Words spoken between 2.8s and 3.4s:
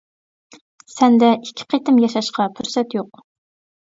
يوق.